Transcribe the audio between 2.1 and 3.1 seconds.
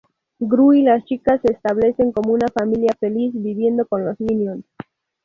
como una familia